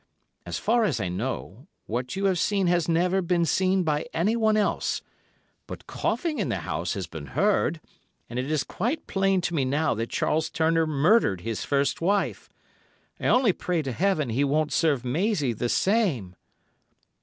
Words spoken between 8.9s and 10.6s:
plain to me now that Charles